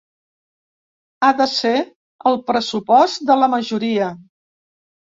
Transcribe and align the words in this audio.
Ha 1.27 1.29
de 1.43 1.47
ser 1.53 1.75
el 2.31 2.41
pressupost 2.49 3.25
de 3.31 3.39
la 3.45 3.53
majoria. 3.57 4.15